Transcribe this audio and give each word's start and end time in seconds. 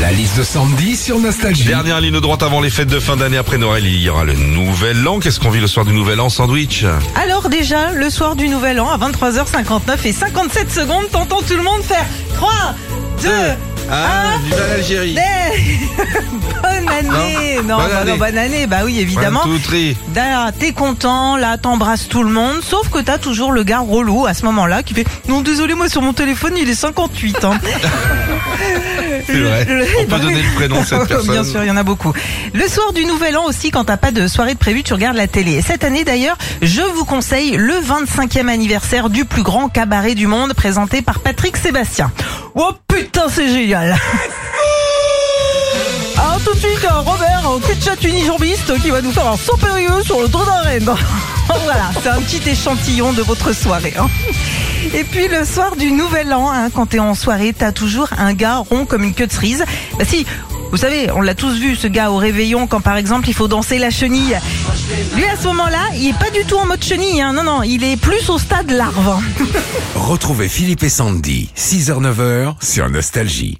La 0.00 0.12
liste 0.12 0.36
de 0.36 0.42
Sandy 0.42 0.94
sur 0.94 1.18
Nostalgie. 1.18 1.64
Dernière 1.64 2.02
ligne 2.02 2.20
droite 2.20 2.42
avant 2.42 2.60
les 2.60 2.68
fêtes 2.68 2.88
de 2.88 3.00
fin 3.00 3.16
d'année 3.16 3.38
après 3.38 3.56
Noël, 3.56 3.86
il 3.86 4.02
y 4.02 4.10
aura 4.10 4.24
le 4.24 4.34
nouvel 4.34 5.08
an. 5.08 5.20
Qu'est-ce 5.20 5.40
qu'on 5.40 5.48
vit 5.48 5.60
le 5.60 5.66
soir 5.66 5.86
du 5.86 5.94
nouvel 5.94 6.20
an 6.20 6.28
Sandwich 6.28 6.84
Alors 7.14 7.48
déjà, 7.48 7.92
le 7.92 8.10
soir 8.10 8.36
du 8.36 8.50
Nouvel 8.50 8.78
An, 8.78 8.90
à 8.90 8.98
23h59 8.98 10.04
et 10.04 10.12
57 10.12 10.70
secondes, 10.70 11.08
t'entends 11.10 11.40
tout 11.40 11.56
le 11.56 11.62
monde 11.62 11.80
faire 11.82 12.04
3, 12.34 12.50
2, 13.22 13.30
Ah, 13.90 13.94
Ah. 14.08 14.38
vive 14.42 14.56
l'Algérie 14.68 15.16
bonne 16.62 16.88
année 16.88 17.56
Bonne 17.56 17.66
Non, 17.66 17.76
bah 17.78 17.84
année. 18.00 18.10
non, 18.12 18.16
bonne 18.18 18.38
année, 18.38 18.66
bah 18.66 18.78
oui, 18.84 18.98
évidemment. 19.00 19.42
Là, 20.14 20.52
t'es 20.58 20.72
content, 20.72 21.36
là, 21.36 21.56
t'embrasses 21.58 22.08
tout 22.08 22.22
le 22.22 22.30
monde, 22.30 22.56
sauf 22.62 22.88
que 22.90 22.98
t'as 22.98 23.18
toujours 23.18 23.52
le 23.52 23.62
gars 23.64 23.80
relou 23.80 24.26
à 24.26 24.34
ce 24.34 24.44
moment-là 24.46 24.82
qui 24.82 24.94
fait 24.94 25.06
Non, 25.28 25.40
désolé, 25.40 25.74
moi 25.74 25.88
sur 25.88 26.02
mon 26.02 26.12
téléphone, 26.12 26.54
il 26.60 26.68
est 26.68 26.74
58. 26.74 27.44
Hein. 27.44 27.58
C'est 29.26 29.40
vrai. 29.40 29.64
Le- 29.64 29.84
On 29.98 30.04
peut 30.04 30.10
bah 30.10 30.18
donner 30.18 30.42
le 30.42 30.54
prénom 30.54 30.80
de 30.80 30.86
cette 30.86 31.04
personne. 31.08 31.30
Bien 31.32 31.44
sûr, 31.44 31.62
il 31.62 31.66
y 31.66 31.70
en 31.70 31.76
a 31.76 31.82
beaucoup. 31.82 32.12
Le 32.52 32.68
soir 32.68 32.92
du 32.92 33.04
Nouvel 33.04 33.36
An 33.36 33.44
aussi, 33.46 33.70
quand 33.70 33.84
t'as 33.84 33.96
pas 33.96 34.10
de 34.12 34.28
soirée 34.28 34.54
de 34.54 34.58
prévu, 34.58 34.82
tu 34.82 34.92
regardes 34.92 35.16
la 35.16 35.26
télé. 35.26 35.62
Cette 35.66 35.82
année 35.84 36.04
d'ailleurs, 36.04 36.36
je 36.62 36.82
vous 36.82 37.04
conseille 37.04 37.56
le 37.56 37.74
25e 37.74 38.48
anniversaire 38.48 39.10
du 39.10 39.24
plus 39.24 39.42
grand 39.42 39.68
cabaret 39.68 40.14
du 40.14 40.26
monde, 40.26 40.54
présenté 40.54 41.02
par 41.02 41.20
Patrick 41.20 41.56
Sébastien. 41.56 42.10
Oh 42.56 42.72
putain, 42.88 43.26
c'est 43.28 43.48
génial 43.48 43.96
alors 46.18 46.40
tout 46.44 46.54
de 46.54 46.58
suite, 46.58 46.86
Robert, 46.90 47.42
en 47.44 47.58
cul 47.58 47.74
de 47.74 47.82
chat 47.82 48.02
unijambiste, 48.02 48.80
qui 48.80 48.88
va 48.90 49.02
nous 49.02 49.12
faire 49.12 49.28
un 49.28 49.36
saut 49.36 49.56
périlleux 49.58 50.02
sur 50.02 50.20
le 50.20 50.28
dos 50.28 50.44
d'un 50.44 50.62
renne. 50.62 50.84
voilà, 51.64 51.90
c'est 52.02 52.08
un 52.08 52.20
petit 52.22 52.40
échantillon 52.48 53.12
de 53.12 53.20
votre 53.22 53.52
soirée. 53.54 53.92
hein. 53.98 54.08
Et 54.94 55.04
puis 55.04 55.28
le 55.28 55.44
soir 55.44 55.76
du 55.76 55.92
Nouvel 55.92 56.32
An, 56.32 56.50
hein, 56.50 56.70
quand 56.72 56.86
t'es 56.86 56.98
en 56.98 57.14
soirée, 57.14 57.52
t'as 57.52 57.72
toujours 57.72 58.08
un 58.16 58.32
gars 58.32 58.56
rond 58.58 58.86
comme 58.86 59.04
une 59.04 59.12
queue 59.14 59.26
de 59.26 59.32
cerise. 59.32 59.64
Bah 59.98 60.04
si, 60.08 60.24
vous 60.70 60.76
savez, 60.78 61.10
on 61.14 61.20
l'a 61.20 61.34
tous 61.34 61.58
vu, 61.58 61.76
ce 61.76 61.86
gars 61.88 62.10
au 62.10 62.16
réveillon, 62.16 62.66
quand 62.66 62.80
par 62.80 62.96
exemple 62.96 63.28
il 63.28 63.34
faut 63.34 63.48
danser 63.48 63.78
la 63.78 63.90
chenille. 63.90 64.38
Lui 65.14 65.24
à 65.24 65.36
ce 65.36 65.46
moment-là, 65.48 65.88
il 65.94 66.08
est 66.08 66.18
pas 66.18 66.30
du 66.30 66.44
tout 66.44 66.56
en 66.56 66.66
mode 66.66 66.82
chenille, 66.82 67.20
hein. 67.20 67.32
non, 67.32 67.42
non, 67.42 67.62
il 67.62 67.82
est 67.84 67.96
plus 67.96 68.28
au 68.30 68.38
stade 68.38 68.70
larve. 68.70 69.20
Retrouvez 69.94 70.48
Philippe 70.48 70.82
et 70.82 70.88
Sandy, 70.88 71.50
6h-9h 71.56 72.54
sur 72.64 72.88
Nostalgie. 72.88 73.58